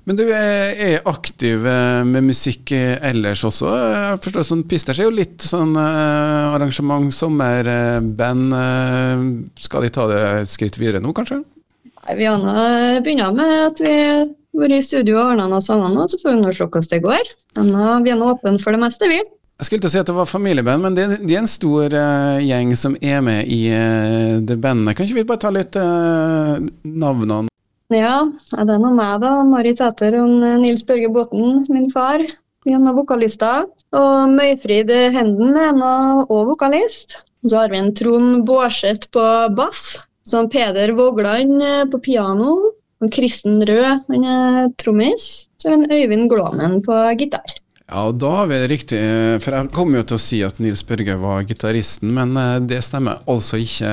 Men 0.07 0.19
du 0.19 0.23
er 0.31 0.77
er 0.79 1.09
aktiv 1.11 1.65
eh, 1.67 2.05
med 2.07 2.29
musikk 2.29 2.71
eh, 2.77 2.95
ellers 3.09 3.43
også. 3.47 3.73
Jeg 3.75 4.21
forstår 4.23 4.47
sånn 4.47 4.65
Pisters 4.71 5.01
er 5.03 5.09
jo 5.09 5.17
litt 5.17 5.43
sånn 5.43 5.75
eh, 5.75 6.55
arrangement, 6.55 7.11
sommerband. 7.15 8.57
Eh, 8.61 9.25
skal 9.67 9.87
de 9.87 9.93
ta 9.97 10.07
det 10.13 10.21
et 10.45 10.53
skritt 10.53 10.79
videre 10.79 11.03
nå, 11.03 11.11
kanskje? 11.17 11.41
Nei, 11.43 12.19
Vi 12.21 12.29
har 12.31 13.01
begynt 13.03 13.35
med 13.35 13.57
at 13.65 13.83
vi 13.83 13.97
har 13.97 14.29
vært 14.57 14.79
i 14.79 14.85
studio 14.87 15.19
og 15.19 15.33
ordna 15.33 15.49
noe 15.51 15.65
sammen, 15.65 15.99
så 16.07 16.23
får 16.23 16.37
vi 16.37 16.45
nå 16.45 16.55
se 16.55 16.69
hvordan 16.69 16.93
det 16.93 17.03
går. 17.09 17.35
Men 17.59 18.07
vi 18.07 18.15
er 18.15 18.21
nå 18.21 18.31
åpne 18.37 18.63
for 18.63 18.77
det 18.77 18.85
meste, 18.87 19.11
vi. 19.11 19.25
Jeg 19.57 19.71
skulle 19.71 19.87
til 19.87 19.89
å 19.89 19.93
si 19.95 20.01
at 20.03 20.09
det 20.11 20.15
var 20.19 20.29
familieband, 20.29 20.85
men 20.85 20.97
det, 20.97 21.05
det 21.23 21.33
er 21.33 21.41
en 21.41 21.49
stor 21.49 21.95
eh, 21.97 22.43
gjeng 22.45 22.75
som 22.77 22.97
er 23.01 23.23
med 23.25 23.49
i 23.49 23.63
eh, 23.73 24.37
det 24.45 24.59
bandet. 24.61 24.93
Kan 24.95 25.09
ikke 25.09 25.23
vi 25.23 25.25
bare 25.31 25.41
ta 25.41 25.53
litt 25.55 25.79
uh, 25.81 26.61
navnene? 26.85 27.49
Ja, 27.95 28.25
det 28.51 28.67
er 28.67 28.81
noe 28.83 28.95
meg, 28.97 29.21
da. 29.23 29.37
Mari 29.47 29.71
Sæter 29.77 30.17
og 30.19 30.33
Nils 30.63 30.83
Børge 30.87 31.11
Båten, 31.15 31.63
min 31.71 31.87
far. 31.93 32.25
Vi 32.67 32.75
er 32.75 32.97
vokalister. 32.97 33.69
Og 33.95 34.33
Møyfrid 34.35 34.91
Henden 35.15 35.55
er 35.55 35.79
òg 36.27 36.49
vokalist. 36.51 37.21
Så 37.47 37.61
har 37.61 37.71
vi 37.71 37.79
en 37.79 37.93
Trond 37.95 38.43
Bårdseth 38.49 39.13
på 39.15 39.23
bass. 39.55 40.01
Så 40.27 40.43
Peder 40.51 40.91
Vågland 40.99 41.63
eh, 41.63 41.85
på 41.87 42.01
piano. 42.03 42.57
Og 42.97 43.13
Kristen 43.13 43.61
Rød 43.69 44.03
han 44.09 44.27
er 44.27 44.59
trommis. 44.83 45.47
Så 45.61 45.71
har 45.71 45.77
vi 45.77 45.85
en 45.85 45.95
Øyvind 45.95 46.31
Glåmen 46.33 46.81
på 46.83 46.97
gitar. 47.21 47.55
Ja, 47.87 48.09
og 48.09 48.17
da 48.19 48.33
har 48.41 48.49
vi 48.51 48.59
det 48.59 48.71
riktig, 48.73 48.99
eh, 48.99 49.39
for 49.39 49.55
jeg 49.55 49.71
kom 49.77 49.95
jo 49.95 50.03
til 50.03 50.19
å 50.19 50.25
si 50.25 50.41
at 50.43 50.59
Nils 50.59 50.83
Børge 50.83 51.15
var 51.23 51.47
gitaristen, 51.47 52.11
men 52.17 52.35
eh, 52.35 52.57
det 52.67 52.83
stemmer 52.83 53.23
altså 53.31 53.61
ikke. 53.63 53.93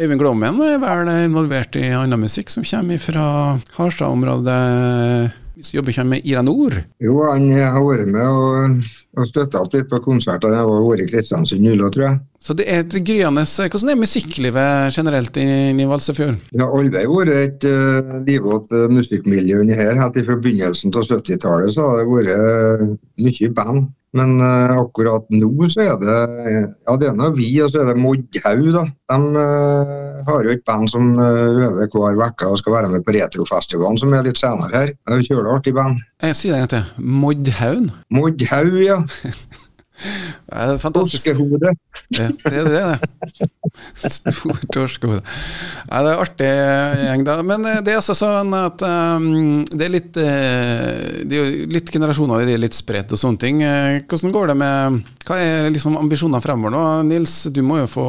Øyvind 0.00 0.22
Glommen 0.22 0.62
er 0.64 0.78
vel 0.80 1.08
involvert 1.26 1.76
i 1.76 1.90
annen 1.92 2.22
musikk 2.22 2.48
som 2.48 2.64
kommer 2.64 2.96
fra 2.96 3.24
Harstad-området. 3.74 5.34
Jobber 5.60 5.92
ikke 5.92 6.04
med 6.08 6.24
Ira 6.24 6.40
Nord. 6.40 6.78
Jo, 7.04 7.18
han 7.28 7.50
har 7.52 7.82
vært 7.84 8.08
med 8.08 8.24
og, 8.24 8.86
og 9.20 9.28
støtta 9.28 9.60
opp 9.60 9.76
litt 9.76 9.90
på 9.90 10.00
konserter. 10.00 10.54
Jeg 10.56 10.62
har 10.62 10.86
vært 10.86 11.04
i 11.04 11.08
Kristiansund 11.10 11.60
nylig, 11.66 11.90
tror 11.92 12.06
jeg. 12.06 12.16
Så 12.40 12.56
det 12.56 12.64
er 12.72 12.80
et 12.80 12.96
gryende 13.04 13.44
Hvordan 13.44 13.92
er 13.92 14.00
musikklivet 14.00 14.96
generelt 14.96 15.36
i, 15.36 15.46
i 15.76 15.88
Valsøyfjord? 15.92 16.40
Det 16.48 16.64
har 16.64 16.72
aldri 16.80 17.04
vært 17.12 17.36
et 17.36 17.68
uh, 17.68 18.16
livått 18.24 18.72
uh, 18.72 18.88
musikkmiljø 18.88 19.60
under 19.66 19.84
her. 19.84 20.00
Helt 20.00 20.16
fra 20.16 20.40
begynnelsen 20.40 20.96
av 20.96 21.04
70-tallet 21.12 21.76
så 21.76 21.90
har 21.90 22.00
det 22.00 22.12
vært 22.14 22.32
uh, 22.40 23.00
mye 23.20 23.52
band. 23.60 23.90
Men 24.18 24.40
uh, 24.42 24.80
akkurat 24.80 25.28
nå 25.30 25.68
så 25.70 25.84
er 25.84 25.98
det 26.00 26.16
ja 26.88 26.96
det 26.98 27.10
er 27.10 27.14
nå 27.14 27.28
vi, 27.36 27.46
og 27.62 27.70
så 27.70 27.84
er 27.84 27.92
det 27.92 28.00
Moddhaug. 28.02 28.64
da. 28.74 28.84
De 29.12 29.18
uh, 29.38 30.18
har 30.26 30.46
jo 30.46 30.54
et 30.54 30.64
band 30.66 30.90
som 30.90 31.12
uh, 31.14 31.70
øver 31.70 31.86
hver 31.94 32.18
uke 32.18 32.50
og 32.50 32.58
skal 32.58 32.74
være 32.74 32.92
med 32.96 33.06
på 33.06 33.14
Retrofestivalen, 33.14 34.00
som 34.02 34.14
er 34.14 34.26
litt 34.26 34.40
senere 34.40 34.74
her. 34.74 34.94
Det 34.98 35.14
er 35.14 35.22
jo 35.22 35.28
kjølig 35.30 35.54
artig 35.54 35.74
band. 35.78 36.02
Jeg 36.26 36.38
sier 36.40 36.56
det 36.56 36.60
en 36.60 36.66
gang 36.66 36.74
til. 36.74 37.10
Moddhaugen. 37.22 37.90
Moddhaug, 38.10 38.78
ja. 38.82 39.02
Er 40.50 40.78
fantastisk. 40.82 41.28
Torskehode. 41.28 41.72
Ja, 42.10 42.28
det 42.32 42.60
er 42.60 42.68
det, 42.70 42.80
det. 42.80 43.48
Stor 44.00 44.62
torskehode. 44.72 45.20
Ja, 45.90 46.00
det 46.06 46.14
er 46.14 46.22
artig 46.24 46.50
gjeng, 46.50 47.24
da. 47.28 47.36
Men 47.46 47.68
eh, 47.68 47.80
det 47.84 47.94
er 47.94 48.00
altså 48.00 48.16
sånn 48.18 48.54
at 48.58 48.82
um, 48.82 49.28
det 49.70 49.86
er 49.86 49.94
litt 49.94 50.18
eh, 50.20 51.22
Det 51.28 51.36
er 51.36 51.38
jo 51.38 51.70
litt 51.76 51.92
generasjoner, 51.92 52.46
det 52.48 52.56
er 52.56 52.64
litt 52.64 52.78
spredt 52.78 53.14
og 53.14 53.20
sånne 53.20 53.44
ting. 53.44 53.62
Eh, 53.66 54.00
Hvordan 54.10 54.34
går 54.34 54.52
det 54.52 54.58
med 54.64 55.00
Hva 55.28 55.40
er 55.44 55.70
liksom 55.74 55.98
ambisjonene 56.00 56.42
fremover 56.44 56.74
nå? 56.74 56.84
Nils, 57.10 57.42
du 57.52 57.62
må 57.66 57.82
jo 57.82 57.90
få 57.90 58.06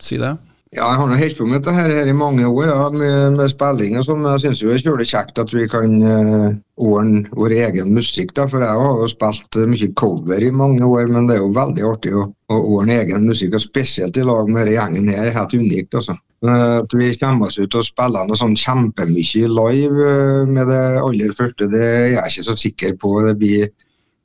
si 0.00 0.20
det. 0.20 0.34
Ja, 0.70 0.84
jeg 0.86 0.98
har 1.00 1.08
nå 1.10 1.16
holdt 1.18 1.38
på 1.40 1.46
med 1.50 1.58
dette 1.58 1.72
her, 1.74 1.90
her 1.90 2.06
i 2.06 2.12
mange 2.14 2.44
år, 2.46 2.68
ja, 2.70 2.82
med, 2.94 3.34
med 3.34 3.50
spilling 3.50 3.96
og 3.98 4.04
sånn. 4.06 4.20
men 4.22 4.36
Jeg 4.36 4.42
syns 4.44 4.60
det 4.62 4.74
er 4.76 4.82
kjølig 4.84 5.06
kjekt 5.10 5.40
at 5.42 5.50
vi 5.50 5.64
kan 5.66 5.96
uh, 5.98 6.52
ordne 6.78 7.24
vår 7.34 7.54
egen 7.56 7.88
musikk. 7.96 8.30
da, 8.36 8.44
For 8.46 8.62
jeg 8.62 8.78
har 8.78 9.00
jo 9.00 9.08
spilt 9.10 9.58
eh, 9.58 9.66
mye 9.66 9.88
cover 9.98 10.44
i 10.46 10.52
mange 10.54 10.86
år, 10.86 11.10
men 11.10 11.26
det 11.26 11.34
er 11.34 11.40
jo 11.42 11.48
veldig 11.56 11.88
artig 11.88 12.12
å, 12.14 12.22
å 12.30 12.58
ordne 12.76 13.00
egen 13.00 13.26
musikk. 13.26 13.56
og 13.58 13.64
Spesielt 13.64 14.20
i 14.20 14.26
lag 14.28 14.46
med 14.46 14.60
denne 14.60 14.76
gjengen 14.76 15.08
her. 15.10 15.24
er 15.24 15.34
Helt 15.40 15.56
unikt, 15.58 15.98
altså. 15.98 16.14
At 16.46 16.94
vi 17.00 17.10
kommer 17.18 17.50
oss 17.50 17.58
ut 17.58 17.74
og 17.74 17.88
spiller 17.88 18.30
noe 18.30 18.38
sånn 18.38 18.54
kjempemye 18.62 19.50
live 19.50 20.06
eh, 20.12 20.54
med 20.54 20.70
det 20.70 20.84
aller 21.00 21.34
første, 21.40 21.66
det 21.74 21.82
er 21.82 22.08
jeg 22.12 22.36
ikke 22.36 22.46
så 22.46 22.56
sikker 22.62 22.94
på. 23.02 23.16
Det 23.26 23.34
blir, 23.42 23.66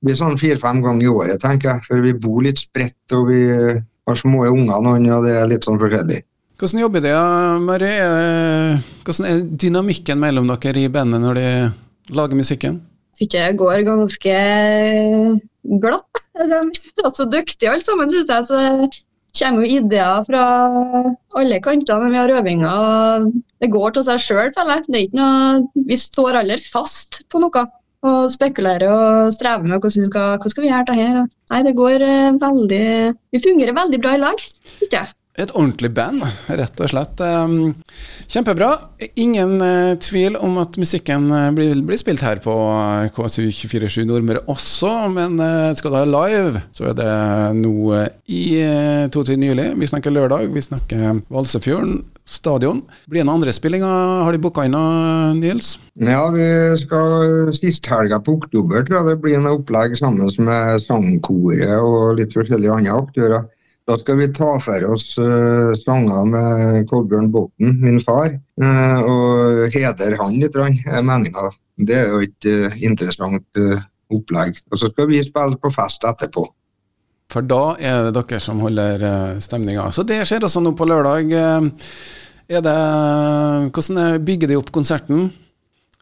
blir 0.05 0.21
sånn 0.21 0.38
fire-fem 0.38 0.86
ganger 0.86 1.10
i 1.10 1.12
året, 1.15 1.41
tenker 1.41 1.73
jeg. 1.73 1.88
For 1.89 2.05
vi 2.05 2.13
bor 2.29 2.45
litt 2.45 2.62
spredt, 2.67 3.17
og 3.17 3.34
vi 3.34 3.41
har 3.49 4.23
små 4.23 4.45
unger, 4.53 4.77
noen, 4.91 5.12
og 5.17 5.25
det 5.25 5.36
er 5.41 5.49
litt 5.49 5.65
sånn 5.65 5.81
forskjellig. 5.81 6.21
Hvordan 6.56 6.82
jobber 6.86 7.04
dere, 7.04 7.60
Mari? 7.60 7.89
Er- 8.00 8.84
Hvordan 9.04 9.26
er 9.30 9.41
dynamikken 9.63 10.20
mellom 10.22 10.48
dere 10.54 10.86
i 10.86 10.91
bandet 10.91 11.22
når 11.22 11.39
de 11.39 11.48
lager 12.15 12.39
musikken? 12.39 12.78
Syns 13.15 13.32
det 13.32 13.58
går 13.60 13.84
ganske 13.88 14.36
glatt. 15.82 16.22
De 16.36 17.04
er 17.04 17.12
så 17.15 17.26
dyktige 17.32 17.72
alle 17.72 17.84
sammen, 17.84 18.10
syns 18.12 18.32
jeg. 18.32 18.48
Så 18.50 19.39
kommer 19.39 19.63
jo 19.65 19.80
ideer 19.82 20.24
fra 20.28 20.44
alle 21.39 21.60
kanter 21.63 22.00
når 22.04 22.12
vi 22.12 22.20
har 22.22 22.34
øvinger. 22.39 23.26
Det 23.63 23.72
går 23.72 23.96
til 23.96 24.06
seg 24.08 24.22
sjøl, 24.24 24.52
føler 24.56 24.84
jeg. 24.91 25.10
Noe, 25.15 25.63
vi 25.88 25.98
står 26.00 26.39
aldri 26.41 26.60
fast 26.63 27.24
på 27.32 27.44
noe. 27.44 27.65
Og 28.06 28.30
spekulerer 28.30 28.86
og 28.91 29.34
strever 29.34 29.65
med 29.65 29.80
hvordan 29.82 30.04
vi 30.04 30.08
skal, 30.12 30.36
hva 30.38 30.50
skal 30.52 30.63
vi 30.63 30.70
gjøre 30.70 30.88
det 30.91 30.98
her. 31.00 31.22
Nei, 31.52 31.62
det 31.65 31.72
går 31.80 32.04
eh, 32.06 32.36
veldig 32.38 32.82
Vi 33.34 33.41
fungerer 33.41 33.74
veldig 33.80 34.00
bra 34.04 34.12
i 34.13 34.22
lag, 34.22 34.44
syns 34.76 34.94
jeg. 34.94 35.10
Et 35.36 35.52
ordentlig 35.52 35.89
band, 35.91 36.21
rett 36.48 36.80
og 36.80 36.88
slett. 36.88 37.19
Um, 37.19 37.74
Kjempebra. 38.32 38.69
Ingen 39.19 39.58
eh, 39.60 39.98
tvil 40.00 40.38
om 40.39 40.56
at 40.62 40.78
musikken 40.80 41.28
eh, 41.28 41.50
blir, 41.56 41.74
blir 41.84 42.00
spilt 42.00 42.24
her 42.24 42.39
på 42.43 42.54
eh, 42.56 43.10
KSU247 43.12 44.06
Nordmøre 44.08 44.45
også, 44.52 44.93
men 45.12 45.36
skal 45.76 45.91
du 45.91 45.98
ha 46.00 46.06
live, 46.08 46.62
så 46.76 46.88
er 46.91 46.95
det 47.02 47.12
noe 47.60 48.06
i 48.32 48.45
eh, 48.63 49.10
22. 49.12 49.36
juli. 49.50 49.65
Vi 49.82 49.89
snakker 49.91 50.15
lørdag, 50.15 50.48
vi 50.56 50.63
snakker 50.63 51.19
Valsefjorden 51.28 52.06
stadion. 52.26 52.80
Blir 53.12 53.21
det 53.21 53.28
noen 53.28 53.41
andre 53.41 53.54
spillinger? 53.54 54.24
Har 54.24 54.32
de 54.32 54.39
booka 54.41 54.63
inn 54.65 54.78
Nils? 55.41 55.76
Ja, 56.00 56.24
vi 56.32 56.48
skal 56.80 57.52
sisthelga 57.60 58.21
på 58.24 58.38
oktober, 58.39 58.88
tror 58.88 59.02
jeg 59.02 59.12
det 59.12 59.19
blir 59.28 59.36
en 59.41 59.52
opplegg 59.52 60.00
sammen 60.00 60.32
med 60.48 60.80
sangkoret 60.88 61.76
og 61.76 62.15
litt 62.21 62.34
forskjellige 62.39 62.80
andre 62.80 62.98
aktører. 63.04 63.45
Da 63.86 63.98
skal 64.02 64.17
vi 64.17 64.32
ta 64.34 64.56
for 64.65 64.86
oss 64.89 65.12
uh, 65.21 65.76
sanger 65.78 66.26
med 66.26 66.88
Kolbjørn 66.89 67.30
Botten, 67.34 67.76
min 67.84 68.00
far, 68.02 68.34
uh, 68.62 69.00
og 69.06 69.76
hedre 69.76 70.17
han 70.17 70.39
litt, 70.41 70.58
er 70.58 71.06
meninga. 71.06 71.52
Det 71.78 72.00
er 72.00 72.10
jo 72.10 72.24
et 72.26 72.48
uh, 72.50 72.80
interessant 72.82 73.62
opplegg. 74.10 74.58
Og 74.71 74.82
så 74.82 74.89
skal 74.89 75.10
vi 75.12 75.21
spille 75.28 75.62
på 75.62 75.74
fest 75.76 76.08
etterpå. 76.08 76.48
For 77.34 77.45
da 77.45 77.76
er 77.78 78.10
det 78.10 78.17
dere 78.17 78.41
som 78.41 78.65
holder 78.65 79.06
uh, 79.06 79.38
stemninga. 79.43 79.91
Så 79.93 80.06
det 80.08 80.24
skjer 80.26 80.50
også 80.50 80.65
nå 80.65 80.74
på 80.78 80.89
lørdag. 80.89 81.38
Er 82.45 82.62
det, 82.65 82.78
hvordan 83.74 84.02
er, 84.02 84.21
bygger 84.21 84.50
de 84.50 84.58
opp 84.58 84.74
konserten? 84.74 85.30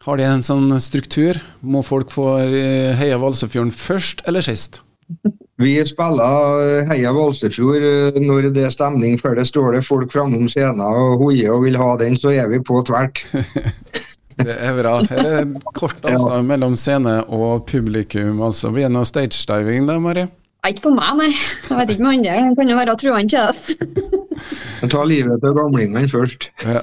Har 0.08 0.20
de 0.20 0.24
en 0.28 0.44
sånn 0.44 0.72
struktur? 0.84 1.36
Må 1.60 1.84
folk 1.84 2.12
få 2.12 2.30
heie 2.40 2.92
Heia 2.96 3.20
Valsøyfjorden 3.20 3.72
først 3.76 4.24
eller 4.28 4.44
sist? 4.44 4.80
Vi 5.64 5.74
spiller 5.88 6.64
eh, 6.64 6.88
Heia 6.90 7.12
Valsefjord 7.16 7.84
eh, 7.88 8.18
når 8.20 8.50
det 8.54 8.66
er 8.68 8.74
stemning 8.74 9.16
for 9.20 9.36
det. 9.38 9.46
Står 9.48 9.78
det 9.78 9.84
folk 9.86 10.12
framom 10.12 10.48
scenen 10.50 10.82
og 10.84 11.22
hoier 11.22 11.54
og 11.56 11.64
vil 11.64 11.78
ha 11.80 11.94
den, 12.00 12.18
så 12.20 12.34
er 12.34 12.50
vi 12.52 12.60
på 12.60 12.82
tvert. 12.86 13.24
Det 14.34 14.50
er 14.50 14.72
bra. 14.74 14.96
Her 15.06 15.28
er 15.30 15.50
kort 15.78 16.00
avstand 16.10 16.48
mellom 16.48 16.72
scene 16.74 17.20
og 17.30 17.68
publikum. 17.70 18.40
altså. 18.42 18.72
Blir 18.74 18.88
det 18.88 18.96
noe 18.96 19.06
stagediving 19.06 19.86
da, 19.86 19.94
Mari? 20.02 20.24
Ikke 20.66 20.88
på 20.88 20.94
meg, 20.96 21.12
nei. 21.20 21.28
Jeg 21.68 21.78
vet 21.78 21.92
ikke 21.94 22.02
med 22.02 22.16
andre. 22.16 22.34
Det 22.48 22.58
kan 22.58 22.72
jo 22.72 22.80
være 22.80 22.96
truende 22.98 23.30
til 23.30 23.94
det. 23.94 24.20
Men 24.80 24.92
Ta 24.92 25.04
livet 25.08 25.44
av 25.46 25.56
gamlingene 25.58 26.08
først. 26.10 26.48
Ja. 26.64 26.82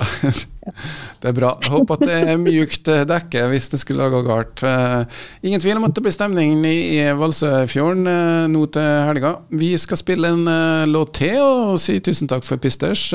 Det 1.22 1.30
er 1.32 1.34
bra. 1.34 1.56
Jeg 1.64 1.72
håper 1.74 1.98
at 1.98 2.04
det 2.06 2.18
er 2.32 2.38
mjukt 2.42 2.90
dekke 3.10 3.48
hvis 3.50 3.70
det 3.74 3.80
skulle 3.82 4.10
gå 4.14 4.22
galt. 4.28 4.62
Eh, 4.66 5.22
Ingen 5.50 5.62
tvil 5.64 5.80
om 5.80 5.88
at 5.88 5.96
det 5.98 6.04
blir 6.06 6.14
stemning 6.14 6.60
i 6.70 6.76
i 7.00 7.06
Valsøyfjorden 7.18 8.06
eh, 8.12 8.48
nå 8.54 8.66
til 8.74 8.90
helga. 9.10 9.36
Vi 9.50 9.72
skal 9.82 10.00
spille 10.02 10.34
en 10.36 10.46
eh, 10.52 10.90
låt 10.90 11.16
til 11.22 11.40
og 11.42 11.80
si 11.82 11.98
tusen 12.04 12.30
takk 12.30 12.46
for 12.46 12.62
Pisters. 12.62 13.08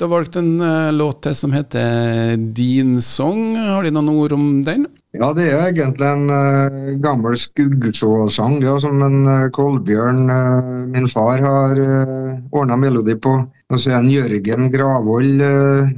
Eh, 0.00 0.06
Du 0.06 0.06
har 0.06 0.16
valgt 0.16 0.36
en 0.36 0.60
uh, 0.60 0.92
låt 0.92 1.22
til 1.22 1.34
som 1.36 1.52
heter 1.52 2.36
Din 2.36 3.02
Song. 3.02 3.56
Har 3.56 3.84
de 3.84 3.90
noen 3.92 4.08
ord 4.08 4.32
om 4.32 4.62
den? 4.64 4.86
Ja, 5.12 5.32
det 5.36 5.50
er 5.50 5.66
egentlig 5.68 6.06
en 6.08 6.30
uh, 6.30 6.96
gammel 7.02 7.36
skuggsjåsang. 7.36 8.60
Det 8.62 8.68
er 8.70 8.78
som 8.80 9.02
en 9.02 9.26
uh, 9.28 9.50
Kolbjørn, 9.52 10.22
uh, 10.30 10.86
min 10.88 11.08
far, 11.08 11.42
har 11.44 11.76
uh, 11.76 12.38
ordna 12.50 12.78
melodi 12.80 13.14
på. 13.14 13.44
Og 13.44 13.76
så 13.76 13.90
er 13.90 13.98
det 13.98 14.06
en 14.06 14.14
Jørgen 14.14 14.70
Gravold, 14.72 15.44
uh, 15.44 15.92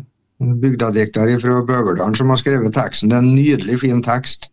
bygdadikter 0.64 1.36
fra 1.38 1.62
Bøverdalen, 1.62 2.18
som 2.18 2.34
har 2.34 2.42
skrevet 2.42 2.74
teksten. 2.74 3.12
Det 3.12 3.20
er 3.20 3.22
en 3.22 3.36
nydelig, 3.36 3.78
fin 3.84 4.02
tekst. 4.02 4.50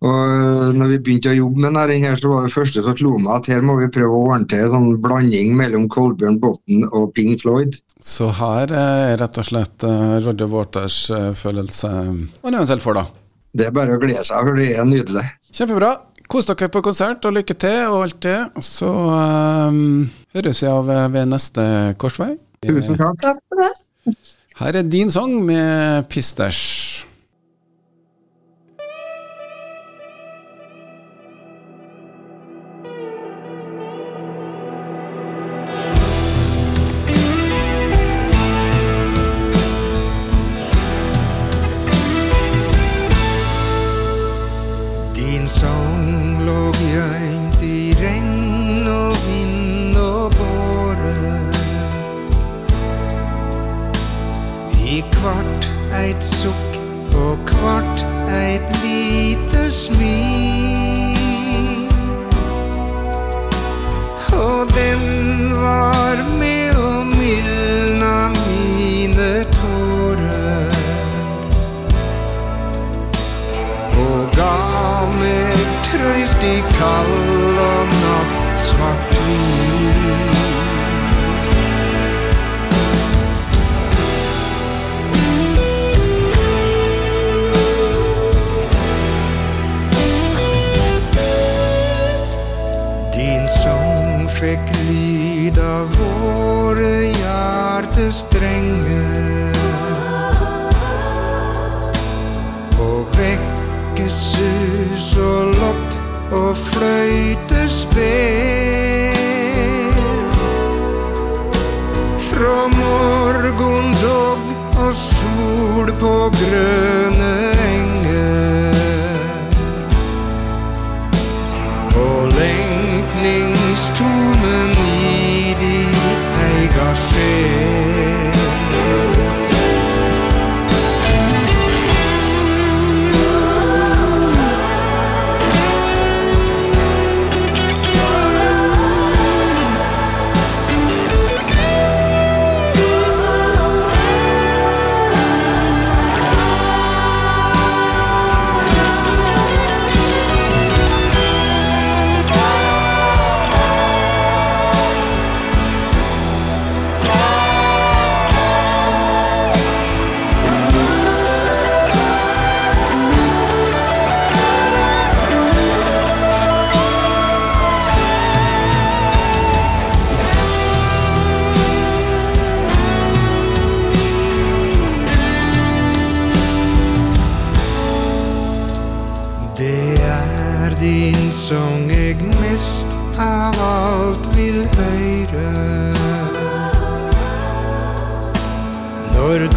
Og 0.00 0.16
eh, 0.32 0.70
når 0.80 0.94
vi 0.94 0.98
begynte 1.04 1.28
å 1.28 1.36
jobbe 1.36 1.60
med 1.60 1.74
denne, 1.76 1.98
her, 2.00 2.16
så 2.16 2.30
var 2.32 2.46
det 2.46 2.54
første 2.54 2.82
som 2.84 2.94
slo 2.96 3.18
meg 3.20 3.34
at 3.34 3.50
her 3.52 3.60
må 3.60 3.74
vi 3.76 3.90
prøve 3.92 4.16
å 4.16 4.30
ordne 4.30 4.48
til 4.48 4.64
en 4.64 4.72
sånn 4.72 5.00
blanding 5.04 5.52
mellom 5.58 5.90
Kolbjørn 5.92 6.38
Botten 6.40 6.86
og 6.88 7.10
Pink 7.16 7.42
Floyd. 7.44 7.76
Så 8.04 8.30
her 8.38 8.72
er 8.72 9.16
rett 9.20 9.38
og 9.40 9.46
slett 9.46 9.84
eh, 9.86 10.14
Roger 10.24 10.48
Waters 10.50 11.02
eh, 11.12 11.32
følelse 11.36 11.90
man 11.90 12.56
eventuelt 12.56 12.84
får, 12.84 12.96
da. 12.96 13.04
Det 13.52 13.66
er 13.66 13.74
bare 13.74 13.96
å 13.96 14.00
glede 14.00 14.22
seg, 14.24 14.46
for 14.46 14.56
det 14.58 14.70
er 14.78 14.86
nydelig. 14.86 15.26
Kjempebra. 15.50 15.90
Kos 16.30 16.46
dere 16.46 16.68
på 16.70 16.82
konsert, 16.86 17.24
og 17.26 17.34
lykke 17.34 17.56
til 17.58 17.78
og 17.90 18.04
alt 18.04 18.20
det. 18.22 18.38
Så 18.62 18.86
um, 18.86 20.04
høres 20.36 20.62
vi 20.62 20.70
av 20.70 20.90
eh, 20.94 21.06
ved 21.10 21.32
neste 21.32 21.64
korsvei. 21.98 22.36
Tusen 22.62 23.00
takk. 23.00 23.18
Takk 23.24 23.40
for 23.50 23.64
det. 23.64 24.14
Her 24.60 24.78
er 24.78 24.86
din 24.86 25.10
sang 25.10 25.34
med 25.42 26.06
Pisters. 26.12 26.60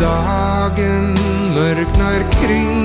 Dagen 0.04 1.14
mørkner 1.56 2.26
kring 2.42 2.83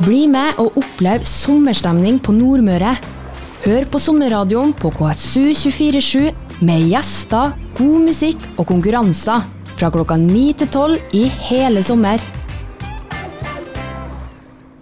Bli 0.00 0.22
med 0.32 0.56
og 0.56 0.78
opplev 0.80 1.26
sommerstemning 1.28 2.16
på 2.24 2.32
Nordmøre. 2.32 2.94
Hør 3.66 3.84
på 3.92 3.98
sommerradioen 4.00 4.72
på 4.72 4.88
KSU247 4.96 6.30
med 6.64 6.86
gjester, 6.88 7.52
god 7.76 8.06
musikk 8.06 8.46
og 8.54 8.64
konkurranser 8.70 9.44
fra 9.74 9.90
klokka 9.92 10.16
9 10.16 10.46
til 10.62 10.70
12 10.72 10.96
i 11.20 11.26
hele 11.50 11.84
sommer. 11.84 12.16